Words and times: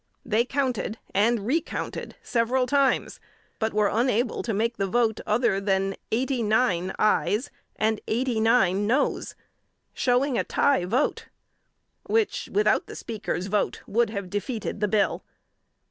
They 0.25 0.45
counted 0.45 0.97
and 1.13 1.45
re 1.45 1.61
counted 1.61 2.15
several 2.23 2.65
times, 2.65 3.19
but 3.59 3.71
were 3.71 3.87
unable 3.89 4.41
to 4.41 4.51
make 4.51 4.77
the 4.77 4.87
vote 4.87 5.19
other 5.27 5.61
than 5.61 5.95
"eighty 6.11 6.41
nine 6.41 6.91
ayes, 6.99 7.51
and 7.75 8.01
eighty 8.07 8.39
nine 8.39 8.87
noes" 8.87 9.35
showing 9.93 10.39
a 10.39 10.43
tie 10.43 10.85
vote; 10.85 11.27
which, 12.07 12.49
without 12.51 12.87
the 12.87 12.95
Speaker's 12.95 13.45
vote, 13.45 13.83
would 13.85 14.09
have 14.09 14.31
defeated 14.31 14.79
the 14.79 14.87
bill. 14.87 15.23